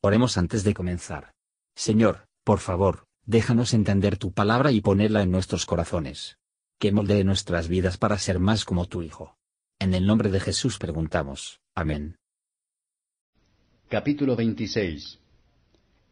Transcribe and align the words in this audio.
Oremos 0.00 0.38
antes 0.38 0.62
de 0.62 0.74
comenzar. 0.74 1.32
Señor, 1.74 2.28
por 2.44 2.60
favor, 2.60 3.06
déjanos 3.26 3.74
entender 3.74 4.16
tu 4.16 4.32
palabra 4.32 4.70
y 4.70 4.80
ponerla 4.80 5.22
en 5.22 5.32
nuestros 5.32 5.66
corazones. 5.66 6.38
Que 6.78 6.92
moldee 6.92 7.24
nuestras 7.24 7.66
vidas 7.66 7.98
para 7.98 8.16
ser 8.18 8.38
más 8.38 8.64
como 8.64 8.86
tu 8.86 9.02
Hijo. 9.02 9.36
En 9.80 9.94
el 9.94 10.06
nombre 10.06 10.30
de 10.30 10.38
Jesús 10.38 10.78
preguntamos. 10.78 11.60
Amén. 11.74 12.16
Capítulo 13.88 14.36
26 14.36 15.18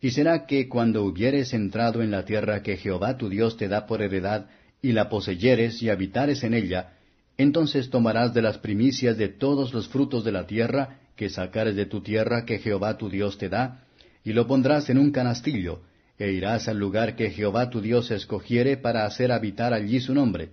Y 0.01 0.11
será 0.11 0.47
que 0.47 0.69
cuando 0.69 1.05
hubieres 1.05 1.55
entrado 1.55 2.03
en 2.03 2.11
la 2.11 2.25
tierra 2.25 2.65
que 2.65 2.77
Jehová 2.79 3.17
tu 3.17 3.29
Dios 3.29 3.57
te 3.57 3.69
da 3.69 3.87
por 3.87 4.03
heredad, 4.03 4.49
y 4.83 4.93
la 4.93 5.09
poseyeres 5.09 5.81
y 5.83 5.91
habitares 5.91 6.43
en 6.43 6.55
ella, 6.55 6.99
entonces 7.39 7.91
tomarás 7.91 8.35
de 8.35 8.43
las 8.43 8.59
primicias 8.59 9.17
de 9.17 9.29
todos 9.29 9.73
los 9.73 9.89
frutos 9.89 10.25
de 10.25 10.33
la 10.33 10.47
tierra, 10.47 11.06
que 11.17 11.31
sacares 11.31 11.75
de 11.75 11.87
tu 11.87 12.03
tierra 12.03 12.45
que 12.45 12.59
Jehová 12.59 12.99
tu 12.99 13.09
Dios 13.09 13.39
te 13.39 13.49
da, 13.49 13.83
y 14.25 14.33
lo 14.33 14.47
pondrás 14.47 14.91
en 14.91 14.99
un 14.99 15.11
canastillo, 15.11 15.81
e 16.19 16.33
irás 16.33 16.69
al 16.69 16.79
lugar 16.79 17.17
que 17.17 17.31
Jehová 17.31 17.71
tu 17.71 17.81
Dios 17.81 18.11
escogiere 18.11 18.77
para 18.77 19.05
hacer 19.05 19.33
habitar 19.33 19.73
allí 19.73 20.01
su 20.01 20.15
nombre. 20.15 20.51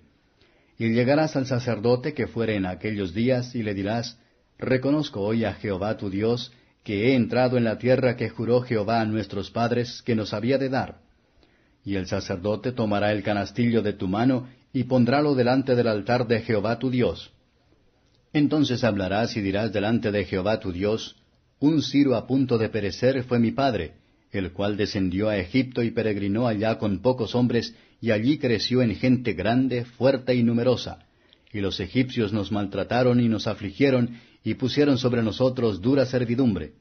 Y 0.78 0.90
llegarás 0.90 1.36
al 1.36 1.46
sacerdote 1.46 2.14
que 2.14 2.28
fuere 2.28 2.56
en 2.56 2.66
aquellos 2.66 3.14
días, 3.14 3.56
y 3.56 3.64
le 3.64 3.74
dirás, 3.74 4.18
Reconozco 4.58 5.22
hoy 5.22 5.46
a 5.46 5.54
Jehová 5.54 5.98
tu 5.98 6.10
Dios, 6.10 6.52
que 6.84 7.08
he 7.08 7.16
entrado 7.16 7.58
en 7.58 7.64
la 7.64 7.78
tierra 7.78 8.16
que 8.16 8.30
juró 8.30 8.62
Jehová 8.62 9.02
a 9.02 9.06
nuestros 9.06 9.52
padres 9.52 10.02
que 10.02 10.16
nos 10.16 10.34
había 10.34 10.58
de 10.58 10.70
dar. 10.70 11.00
Y 11.86 11.96
el 11.96 12.08
sacerdote 12.08 12.72
tomará 12.72 13.12
el 13.12 13.24
canastillo 13.24 13.82
de 13.82 13.94
tu 13.94 14.08
mano, 14.08 14.48
y 14.74 14.84
pondrálo 14.86 15.36
delante 15.36 15.76
del 15.76 15.88
altar 15.88 16.28
de 16.28 16.42
Jehová 16.42 16.80
tu 16.80 16.90
Dios. 16.90 17.32
Entonces 18.34 18.84
hablarás 18.84 19.38
y 19.38 19.42
dirás 19.42 19.72
delante 19.72 20.12
de 20.12 20.26
Jehová 20.26 20.60
tu 20.60 20.72
Dios, 20.72 21.16
Un 21.60 21.84
Ciro 21.84 22.16
a 22.16 22.26
punto 22.26 22.58
de 22.58 22.68
perecer 22.68 23.24
fue 23.24 23.38
mi 23.38 23.52
padre, 23.52 23.94
el 24.32 24.52
cual 24.52 24.76
descendió 24.76 25.30
a 25.30 25.38
Egipto 25.38 25.84
y 25.84 25.92
peregrinó 25.92 26.48
allá 26.48 26.80
con 26.80 27.00
pocos 27.04 27.36
hombres, 27.36 27.76
y 28.02 28.10
allí 28.10 28.40
creció 28.40 28.82
en 28.82 28.96
gente 28.96 29.34
grande, 29.34 29.86
fuerte 29.86 30.34
y 30.34 30.42
numerosa. 30.42 31.06
Y 31.54 31.62
los 31.62 31.80
egipcios 31.80 32.34
nos 32.34 32.52
maltrataron 32.52 33.22
y 33.22 33.30
nos 33.30 33.46
afligieron, 33.46 34.20
y 34.44 34.56
pusieron 34.56 34.98
sobre 34.98 35.22
nosotros 35.22 35.80
dura 35.80 36.08
servidumbre. 36.08 36.74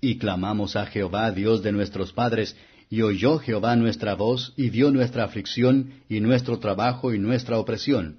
Y 0.00 0.16
clamamos 0.16 0.74
a 0.74 0.86
Jehová, 0.86 1.30
Dios 1.30 1.62
de 1.62 1.70
nuestros 1.70 2.14
padres, 2.14 2.56
y 2.88 3.02
oyó 3.02 3.38
Jehová 3.38 3.76
nuestra 3.76 4.14
voz, 4.14 4.54
y 4.56 4.70
dio 4.70 4.90
nuestra 4.90 5.24
aflicción, 5.24 5.92
y 6.08 6.20
nuestro 6.20 6.58
trabajo, 6.58 7.12
y 7.12 7.18
nuestra 7.18 7.58
opresión 7.58 8.16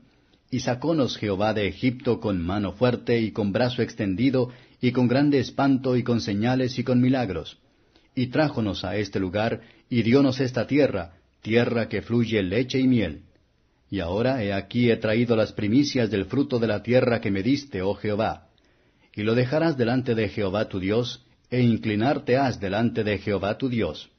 y 0.52 0.61
sacónos 0.61 1.17
Jehová 1.17 1.53
de 1.53 1.67
Egipto 1.67 2.19
con 2.19 2.42
mano 2.42 2.72
fuerte 2.73 3.19
y 3.19 3.31
con 3.31 3.52
brazo 3.52 3.81
extendido, 3.81 4.52
y 4.81 4.91
con 4.91 5.08
grande 5.08 5.39
espanto 5.39 5.95
y 5.95 6.03
con 6.03 6.22
señales 6.22 6.80
y 6.80 6.83
con 6.83 7.02
milagros. 7.02 7.58
Y 8.16 8.28
trájonos 8.28 8.83
a 8.83 8.95
este 8.97 9.19
lugar, 9.19 9.61
y 9.89 10.03
diónos 10.03 10.39
esta 10.39 10.66
tierra, 10.66 11.14
tierra 11.41 11.88
que 11.88 12.02
fluye 12.02 12.41
leche 12.41 12.80
y 12.80 12.88
miel. 12.88 13.23
Y 13.91 14.00
ahora 14.00 14.44
he 14.44 14.53
aquí 14.53 14.89
he 14.89 14.97
traído 14.97 15.36
las 15.36 15.52
primicias 15.53 16.09
del 16.09 16.25
fruto 16.25 16.59
de 16.59 16.67
la 16.67 16.84
tierra 16.84 17.22
que 17.22 17.31
me 17.31 17.44
diste, 17.44 17.81
oh 17.81 17.95
Jehová. 17.95 18.47
Y 19.16 19.23
lo 19.23 19.36
dejarás 19.36 19.78
delante 19.78 20.16
de 20.16 20.30
Jehová 20.30 20.69
tu 20.69 20.80
Dios, 20.80 21.25
e 21.50 21.61
inclinarte 21.61 22.38
has 22.38 22.59
delante 22.59 23.03
de 23.03 23.17
Jehová 23.17 23.58
tu 23.58 23.69
Dios. 23.69 24.09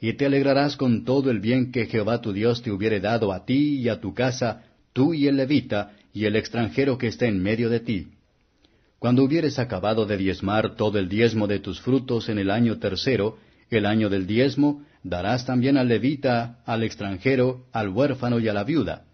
Y 0.00 0.14
te 0.14 0.26
alegrarás 0.26 0.76
con 0.76 1.04
todo 1.04 1.30
el 1.30 1.40
bien 1.40 1.70
que 1.70 1.86
Jehová 1.86 2.20
tu 2.20 2.32
Dios 2.32 2.62
te 2.62 2.70
hubiere 2.70 3.00
dado 3.00 3.32
a 3.32 3.44
ti 3.44 3.80
y 3.80 3.88
a 3.88 4.00
tu 4.00 4.14
casa, 4.14 4.62
tú 4.94 5.12
y 5.12 5.26
el 5.26 5.36
levita, 5.36 5.92
y 6.14 6.24
el 6.24 6.36
extranjero 6.36 6.96
que 6.96 7.08
está 7.08 7.26
en 7.26 7.42
medio 7.42 7.68
de 7.68 7.80
ti. 7.80 8.06
Cuando 9.00 9.24
hubieres 9.24 9.58
acabado 9.58 10.06
de 10.06 10.16
diezmar 10.16 10.76
todo 10.76 10.98
el 10.98 11.08
diezmo 11.08 11.46
de 11.46 11.58
tus 11.58 11.80
frutos 11.80 12.30
en 12.30 12.38
el 12.38 12.50
año 12.50 12.78
tercero, 12.78 13.36
el 13.68 13.84
año 13.84 14.08
del 14.08 14.26
diezmo, 14.26 14.82
darás 15.02 15.44
también 15.44 15.76
al 15.76 15.88
levita, 15.88 16.62
al 16.64 16.84
extranjero, 16.84 17.66
al 17.72 17.88
huérfano 17.88 18.38
y 18.38 18.48
a 18.48 18.54
la 18.54 18.62
viuda, 18.62 19.04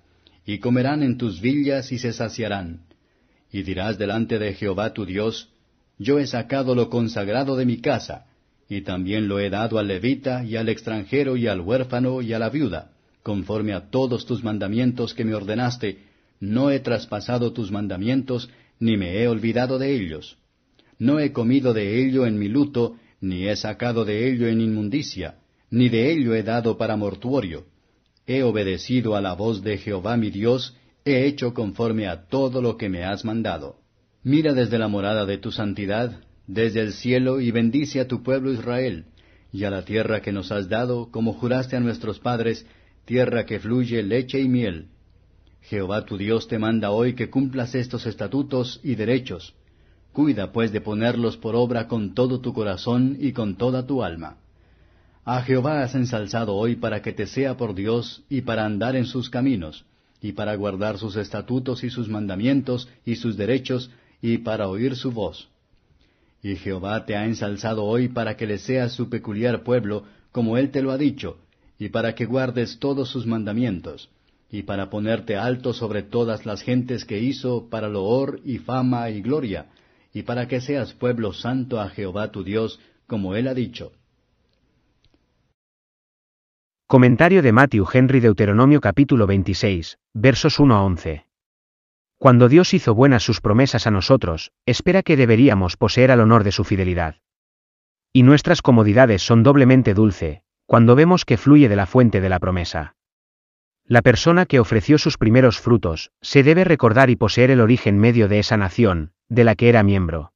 y 0.44 0.58
comerán 0.58 1.02
en 1.02 1.16
tus 1.16 1.40
villas 1.40 1.90
y 1.90 1.98
se 1.98 2.12
saciarán. 2.12 2.82
Y 3.50 3.62
dirás 3.62 3.98
delante 3.98 4.38
de 4.38 4.52
Jehová 4.52 4.92
tu 4.92 5.06
Dios, 5.06 5.48
Yo 5.98 6.18
he 6.18 6.26
sacado 6.26 6.74
lo 6.74 6.90
consagrado 6.90 7.56
de 7.56 7.64
mi 7.64 7.80
casa, 7.80 8.26
y 8.68 8.82
también 8.82 9.28
lo 9.28 9.40
he 9.40 9.48
dado 9.48 9.78
al 9.78 9.88
levita 9.88 10.44
y 10.44 10.56
al 10.56 10.68
extranjero 10.68 11.36
y 11.36 11.46
al 11.46 11.60
huérfano 11.60 12.20
y 12.20 12.34
a 12.34 12.38
la 12.38 12.50
viuda 12.50 12.92
conforme 13.22 13.72
a 13.72 13.90
todos 13.90 14.26
tus 14.26 14.42
mandamientos 14.42 15.14
que 15.14 15.24
me 15.24 15.34
ordenaste, 15.34 15.98
no 16.40 16.70
he 16.70 16.80
traspasado 16.80 17.52
tus 17.52 17.70
mandamientos, 17.70 18.50
ni 18.78 18.96
me 18.96 19.20
he 19.20 19.28
olvidado 19.28 19.78
de 19.78 19.94
ellos. 19.94 20.38
No 20.98 21.18
he 21.18 21.32
comido 21.32 21.74
de 21.74 22.02
ello 22.02 22.26
en 22.26 22.38
mi 22.38 22.48
luto, 22.48 22.96
ni 23.20 23.46
he 23.46 23.56
sacado 23.56 24.04
de 24.04 24.30
ello 24.30 24.48
en 24.48 24.60
inmundicia, 24.60 25.36
ni 25.70 25.88
de 25.88 26.12
ello 26.12 26.34
he 26.34 26.42
dado 26.42 26.78
para 26.78 26.96
mortuorio. 26.96 27.66
He 28.26 28.42
obedecido 28.42 29.16
a 29.16 29.20
la 29.20 29.34
voz 29.34 29.62
de 29.62 29.78
Jehová 29.78 30.16
mi 30.16 30.30
Dios, 30.30 30.76
he 31.04 31.26
hecho 31.26 31.52
conforme 31.54 32.06
a 32.06 32.26
todo 32.26 32.62
lo 32.62 32.76
que 32.76 32.88
me 32.88 33.04
has 33.04 33.24
mandado. 33.24 33.76
Mira 34.22 34.52
desde 34.52 34.78
la 34.78 34.88
morada 34.88 35.26
de 35.26 35.38
tu 35.38 35.50
santidad, 35.52 36.20
desde 36.46 36.80
el 36.80 36.92
cielo, 36.92 37.40
y 37.40 37.50
bendice 37.50 38.00
a 38.00 38.08
tu 38.08 38.22
pueblo 38.22 38.52
Israel, 38.52 39.06
y 39.52 39.64
a 39.64 39.70
la 39.70 39.84
tierra 39.84 40.20
que 40.20 40.32
nos 40.32 40.52
has 40.52 40.68
dado, 40.68 41.10
como 41.10 41.32
juraste 41.32 41.76
a 41.76 41.80
nuestros 41.80 42.18
padres, 42.18 42.66
tierra 43.10 43.44
que 43.44 43.58
fluye 43.58 44.04
leche 44.04 44.38
y 44.40 44.48
miel. 44.48 44.86
Jehová 45.62 46.06
tu 46.06 46.16
Dios 46.16 46.46
te 46.46 46.60
manda 46.60 46.92
hoy 46.92 47.14
que 47.14 47.28
cumplas 47.28 47.74
estos 47.74 48.06
estatutos 48.06 48.78
y 48.84 48.94
derechos. 48.94 49.52
Cuida 50.12 50.52
pues 50.52 50.70
de 50.70 50.80
ponerlos 50.80 51.36
por 51.36 51.56
obra 51.56 51.88
con 51.88 52.14
todo 52.14 52.40
tu 52.40 52.52
corazón 52.52 53.16
y 53.18 53.32
con 53.32 53.56
toda 53.56 53.84
tu 53.84 54.04
alma. 54.04 54.36
A 55.24 55.42
Jehová 55.42 55.82
has 55.82 55.96
ensalzado 55.96 56.54
hoy 56.54 56.76
para 56.76 57.02
que 57.02 57.12
te 57.12 57.26
sea 57.26 57.56
por 57.56 57.74
Dios 57.74 58.22
y 58.28 58.42
para 58.42 58.64
andar 58.64 58.94
en 58.94 59.06
sus 59.06 59.28
caminos, 59.28 59.84
y 60.22 60.30
para 60.30 60.54
guardar 60.54 60.96
sus 60.96 61.16
estatutos 61.16 61.82
y 61.82 61.90
sus 61.90 62.08
mandamientos 62.08 62.88
y 63.04 63.16
sus 63.16 63.36
derechos, 63.36 63.90
y 64.22 64.38
para 64.38 64.68
oír 64.68 64.94
su 64.94 65.10
voz. 65.10 65.48
Y 66.44 66.54
Jehová 66.54 67.04
te 67.06 67.16
ha 67.16 67.24
ensalzado 67.24 67.86
hoy 67.86 68.06
para 68.06 68.36
que 68.36 68.46
le 68.46 68.58
seas 68.58 68.92
su 68.92 69.10
peculiar 69.10 69.64
pueblo, 69.64 70.04
como 70.30 70.56
él 70.56 70.70
te 70.70 70.80
lo 70.80 70.92
ha 70.92 70.96
dicho, 70.96 71.38
y 71.80 71.88
para 71.88 72.14
que 72.14 72.26
guardes 72.26 72.78
todos 72.78 73.08
sus 73.08 73.26
mandamientos, 73.26 74.10
y 74.50 74.64
para 74.64 74.90
ponerte 74.90 75.38
alto 75.38 75.72
sobre 75.72 76.02
todas 76.02 76.44
las 76.44 76.60
gentes 76.60 77.06
que 77.06 77.20
hizo 77.20 77.70
para 77.70 77.88
loor 77.88 78.38
y 78.44 78.58
fama 78.58 79.08
y 79.08 79.22
gloria, 79.22 79.70
y 80.12 80.24
para 80.24 80.46
que 80.46 80.60
seas 80.60 80.92
pueblo 80.92 81.32
santo 81.32 81.80
a 81.80 81.88
Jehová 81.88 82.30
tu 82.30 82.44
Dios, 82.44 82.78
como 83.06 83.34
él 83.34 83.48
ha 83.48 83.54
dicho. 83.54 83.92
Comentario 86.86 87.40
de 87.40 87.52
Matthew 87.52 87.86
Henry 87.90 88.20
Deuteronomio 88.20 88.82
capítulo 88.82 89.26
26, 89.26 89.98
versos 90.12 90.60
1 90.60 90.74
a 90.74 90.82
11. 90.84 91.24
Cuando 92.18 92.50
Dios 92.50 92.74
hizo 92.74 92.94
buenas 92.94 93.22
sus 93.22 93.40
promesas 93.40 93.86
a 93.86 93.90
nosotros, 93.90 94.52
espera 94.66 95.02
que 95.02 95.16
deberíamos 95.16 95.78
poseer 95.78 96.10
al 96.10 96.20
honor 96.20 96.44
de 96.44 96.52
su 96.52 96.64
fidelidad. 96.64 97.16
Y 98.12 98.22
nuestras 98.22 98.60
comodidades 98.60 99.22
son 99.22 99.42
doblemente 99.42 99.94
dulce, 99.94 100.42
cuando 100.70 100.94
vemos 100.94 101.24
que 101.24 101.36
fluye 101.36 101.68
de 101.68 101.74
la 101.74 101.84
fuente 101.84 102.20
de 102.20 102.28
la 102.28 102.38
promesa. 102.38 102.94
La 103.84 104.02
persona 104.02 104.46
que 104.46 104.60
ofreció 104.60 104.98
sus 104.98 105.18
primeros 105.18 105.58
frutos, 105.58 106.12
se 106.20 106.44
debe 106.44 106.62
recordar 106.62 107.10
y 107.10 107.16
poseer 107.16 107.50
el 107.50 107.60
origen 107.60 107.98
medio 107.98 108.28
de 108.28 108.38
esa 108.38 108.56
nación, 108.56 109.10
de 109.28 109.42
la 109.42 109.56
que 109.56 109.68
era 109.68 109.82
miembro. 109.82 110.32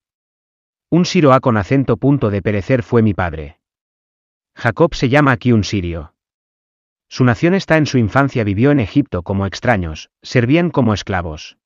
Un 0.91 1.05
siroa 1.05 1.39
con 1.39 1.57
acento 1.57 1.99
punto 1.99 2.31
de 2.31 2.43
perecer 2.43 2.83
fue 2.83 3.01
mi 3.01 3.15
padre. 3.15 3.61
Jacob 4.57 4.97
se 4.97 5.09
llama 5.09 5.31
aquí 5.31 5.53
un 5.53 5.63
sirio. 5.63 6.15
Su 7.09 7.23
nación 7.23 7.55
está 7.55 7.77
en 7.77 7.87
su 7.87 7.99
infancia 7.99 8.43
vivió 8.43 8.73
en 8.73 8.81
Egipto 8.81 9.23
como 9.23 9.47
extraños, 9.47 10.11
servían 10.21 10.71
como 10.71 10.95
esclavos. 10.95 11.59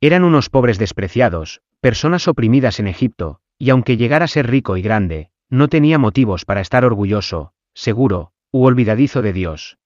Eran 0.00 0.24
unos 0.24 0.50
pobres 0.50 0.78
despreciados, 0.78 1.62
personas 1.80 2.26
oprimidas 2.26 2.80
en 2.80 2.88
Egipto, 2.88 3.42
y 3.58 3.70
aunque 3.70 3.96
llegara 3.96 4.24
a 4.24 4.28
ser 4.28 4.50
rico 4.50 4.76
y 4.76 4.82
grande, 4.82 5.30
no 5.48 5.68
tenía 5.68 5.98
motivos 6.00 6.44
para 6.44 6.60
estar 6.60 6.84
orgulloso, 6.84 7.52
seguro, 7.76 8.32
u 8.50 8.64
olvidadizo 8.64 9.20
de 9.20 9.34
Dios. 9.34 9.76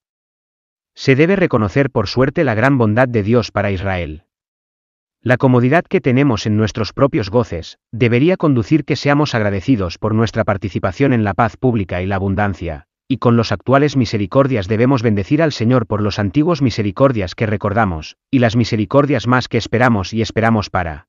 Se 0.95 1.17
debe 1.17 1.35
reconocer 1.35 1.91
por 1.91 2.07
suerte 2.07 2.45
la 2.45 2.55
gran 2.55 2.79
bondad 2.79 3.09
de 3.09 3.25
Dios 3.25 3.51
para 3.51 3.73
Israel. 3.73 4.25
La 5.23 5.37
comodidad 5.37 5.85
que 5.85 6.01
tenemos 6.01 6.47
en 6.47 6.57
nuestros 6.57 6.93
propios 6.93 7.31
goces, 7.31 7.79
debería 7.91 8.37
conducir 8.37 8.85
que 8.85 8.97
seamos 8.97 9.35
agradecidos 9.35 9.99
por 9.99 10.15
nuestra 10.15 10.45
participación 10.45 11.13
en 11.13 11.25
la 11.25 11.35
paz 11.35 11.57
pública 11.57 12.01
y 12.01 12.07
la 12.07 12.15
abundancia, 12.15 12.87
y 13.09 13.19
con 13.19 13.37
los 13.37 13.51
actuales 13.51 13.97
misericordias 13.97 14.69
debemos 14.69 15.03
bendecir 15.03 15.43
al 15.43 15.51
Señor 15.51 15.89
por 15.89 16.01
los 16.01 16.21
antiguos 16.21 16.63
misericordias 16.63 17.35
que 17.35 17.47
recordamos, 17.47 18.17
y 18.31 18.39
las 18.39 18.55
misericordias 18.55 19.27
más 19.27 19.49
que 19.49 19.59
esperamos 19.59 20.15
y 20.15 20.23
esperamos 20.23 20.71
para. 20.71 21.09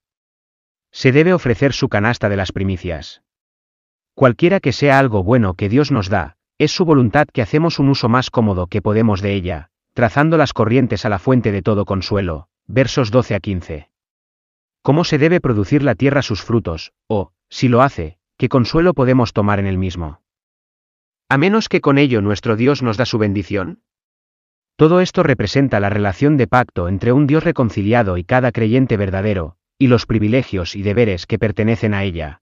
Se 0.91 1.11
debe 1.11 1.31
ofrecer 1.31 1.73
su 1.73 1.89
canasta 1.89 2.27
de 2.27 2.37
las 2.37 2.51
primicias. 2.51 3.21
Cualquiera 4.15 4.59
que 4.59 4.73
sea 4.73 4.97
algo 4.97 5.23
bueno 5.23 5.53
que 5.53 5.69
Dios 5.69 5.91
nos 5.91 6.09
da, 6.09 6.37
es 6.61 6.71
su 6.71 6.85
voluntad 6.85 7.27
que 7.27 7.41
hacemos 7.41 7.79
un 7.79 7.89
uso 7.89 8.07
más 8.07 8.29
cómodo 8.29 8.67
que 8.67 8.83
podemos 8.83 9.21
de 9.21 9.33
ella, 9.33 9.71
trazando 9.95 10.37
las 10.37 10.53
corrientes 10.53 11.05
a 11.05 11.09
la 11.09 11.17
fuente 11.17 11.51
de 11.51 11.63
todo 11.63 11.85
consuelo. 11.85 12.49
Versos 12.67 13.09
12 13.09 13.33
a 13.33 13.39
15. 13.39 13.89
¿Cómo 14.83 15.03
se 15.03 15.17
debe 15.17 15.41
producir 15.41 15.81
la 15.81 15.95
tierra 15.95 16.21
sus 16.21 16.43
frutos, 16.43 16.93
o, 17.07 17.31
si 17.49 17.67
lo 17.67 17.81
hace, 17.81 18.19
¿qué 18.37 18.47
consuelo 18.47 18.93
podemos 18.93 19.33
tomar 19.33 19.57
en 19.57 19.65
el 19.65 19.79
mismo? 19.79 20.21
A 21.29 21.39
menos 21.39 21.67
que 21.67 21.81
con 21.81 21.97
ello 21.97 22.21
nuestro 22.21 22.55
Dios 22.55 22.83
nos 22.83 22.95
da 22.95 23.07
su 23.07 23.17
bendición. 23.17 23.81
Todo 24.75 25.01
esto 25.01 25.23
representa 25.23 25.79
la 25.79 25.89
relación 25.89 26.37
de 26.37 26.45
pacto 26.45 26.89
entre 26.89 27.11
un 27.11 27.25
Dios 27.25 27.43
reconciliado 27.43 28.17
y 28.17 28.23
cada 28.23 28.51
creyente 28.51 28.97
verdadero, 28.97 29.57
y 29.79 29.87
los 29.87 30.05
privilegios 30.05 30.75
y 30.75 30.83
deberes 30.83 31.25
que 31.25 31.39
pertenecen 31.39 31.95
a 31.95 32.03
ella. 32.03 32.40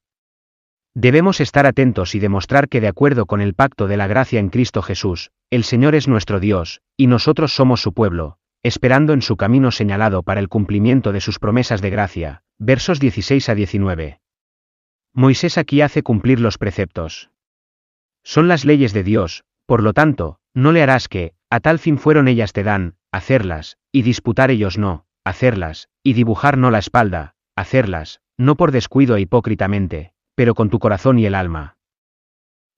Debemos 1.01 1.39
estar 1.39 1.65
atentos 1.65 2.13
y 2.13 2.19
demostrar 2.19 2.67
que 2.67 2.81
de 2.81 2.89
acuerdo 2.89 3.25
con 3.25 3.39
el 3.39 3.53
pacto 3.53 3.87
de 3.87 3.95
la 3.95 4.05
gracia 4.05 4.37
en 4.37 4.49
Cristo 4.49 4.81
Jesús, 4.81 5.31
el 5.49 5.63
Señor 5.63 5.95
es 5.95 6.09
nuestro 6.09 6.41
Dios, 6.41 6.81
y 6.97 7.07
nosotros 7.07 7.55
somos 7.55 7.81
su 7.81 7.93
pueblo, 7.93 8.37
esperando 8.63 9.13
en 9.13 9.21
su 9.21 9.37
camino 9.37 9.71
señalado 9.71 10.23
para 10.23 10.41
el 10.41 10.49
cumplimiento 10.49 11.13
de 11.13 11.21
sus 11.21 11.39
promesas 11.39 11.79
de 11.79 11.89
gracia. 11.89 12.43
Versos 12.57 12.99
16 12.99 13.47
a 13.47 13.55
19. 13.55 14.19
Moisés 15.13 15.57
aquí 15.57 15.79
hace 15.79 16.03
cumplir 16.03 16.41
los 16.41 16.57
preceptos. 16.57 17.31
Son 18.21 18.49
las 18.49 18.65
leyes 18.65 18.91
de 18.91 19.03
Dios, 19.03 19.45
por 19.65 19.81
lo 19.81 19.93
tanto, 19.93 20.41
no 20.53 20.73
le 20.73 20.83
harás 20.83 21.07
que, 21.07 21.31
a 21.49 21.61
tal 21.61 21.79
fin 21.79 21.97
fueron 21.97 22.27
ellas 22.27 22.51
te 22.51 22.63
dan, 22.63 22.95
hacerlas, 23.09 23.77
y 23.93 24.01
disputar 24.01 24.51
ellos 24.51 24.77
no, 24.77 25.05
hacerlas, 25.23 25.87
y 26.03 26.11
dibujar 26.11 26.57
no 26.57 26.71
la 26.71 26.79
espalda, 26.79 27.35
hacerlas, 27.55 28.19
no 28.35 28.55
por 28.55 28.73
descuido 28.73 29.15
e 29.15 29.21
hipócritamente, 29.21 30.11
pero 30.39 30.56
con 30.56 30.69
tu 30.69 30.80
corazón 30.80 31.19
y 31.19 31.25
el 31.25 31.36
alma. 31.36 31.75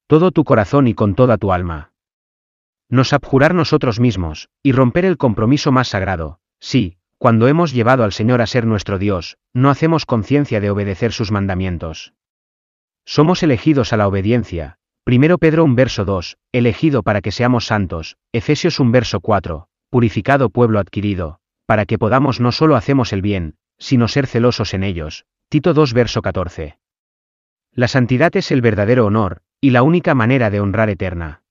Todo 0.07 0.31
tu 0.31 0.43
corazón 0.43 0.87
y 0.87 0.95
con 0.95 1.13
toda 1.13 1.37
tu 1.37 1.53
alma. 1.53 1.91
Nos 2.89 3.13
abjurar 3.13 3.53
nosotros 3.53 3.99
mismos, 3.99 4.49
y 4.63 4.71
romper 4.71 5.05
el 5.05 5.17
compromiso 5.17 5.71
más 5.71 5.87
sagrado, 5.87 6.39
sí, 6.59 6.97
cuando 7.19 7.47
hemos 7.47 7.71
llevado 7.71 8.03
al 8.03 8.13
Señor 8.13 8.41
a 8.41 8.47
ser 8.47 8.65
nuestro 8.65 8.97
Dios, 8.97 9.37
no 9.53 9.69
hacemos 9.69 10.07
conciencia 10.07 10.59
de 10.59 10.71
obedecer 10.71 11.11
sus 11.11 11.31
mandamientos. 11.31 12.15
Somos 13.05 13.43
elegidos 13.43 13.93
a 13.93 13.97
la 13.97 14.07
obediencia, 14.07 14.79
Primero 15.03 15.37
Pedro 15.37 15.63
un 15.63 15.75
verso 15.75 16.03
2, 16.03 16.39
elegido 16.51 17.03
para 17.03 17.21
que 17.21 17.31
seamos 17.31 17.67
santos, 17.67 18.17
Efesios 18.31 18.79
un 18.79 18.91
verso 18.91 19.19
4, 19.19 19.67
purificado 19.91 20.49
pueblo 20.49 20.79
adquirido, 20.79 21.37
para 21.67 21.85
que 21.85 21.99
podamos 21.99 22.39
no 22.39 22.51
solo 22.53 22.75
hacemos 22.75 23.13
el 23.13 23.21
bien, 23.21 23.53
sino 23.77 24.07
ser 24.07 24.25
celosos 24.25 24.73
en 24.73 24.81
ellos, 24.81 25.25
Tito 25.47 25.75
2 25.75 25.93
verso 25.93 26.23
14. 26.23 26.80
La 27.73 27.87
santidad 27.87 28.35
es 28.35 28.51
el 28.51 28.61
verdadero 28.61 29.05
honor, 29.05 29.43
y 29.61 29.69
la 29.69 29.81
única 29.83 30.13
manera 30.13 30.49
de 30.49 30.59
honrar 30.59 30.89
eterna. 30.89 31.43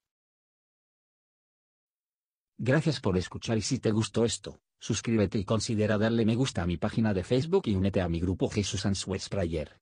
Gracias 2.58 3.00
por 3.00 3.16
escuchar 3.16 3.56
y 3.56 3.62
si 3.62 3.78
te 3.78 3.90
gustó 3.90 4.26
esto, 4.26 4.60
suscríbete 4.78 5.38
y 5.38 5.44
considera 5.44 5.96
darle 5.96 6.26
me 6.26 6.34
gusta 6.34 6.62
a 6.62 6.66
mi 6.66 6.76
página 6.76 7.14
de 7.14 7.24
Facebook 7.24 7.62
y 7.64 7.74
únete 7.74 8.02
a 8.02 8.08
mi 8.10 8.20
grupo 8.20 8.50
Jesús 8.50 8.84
Answers 8.84 9.30
Prayer. 9.30 9.80